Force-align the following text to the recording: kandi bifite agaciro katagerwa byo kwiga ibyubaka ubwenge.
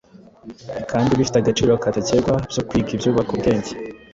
kandi 0.91 1.17
bifite 1.19 1.35
agaciro 1.39 1.71
katagerwa 1.83 2.33
byo 2.51 2.61
kwiga 2.67 2.89
ibyubaka 2.95 3.29
ubwenge. 3.35 3.71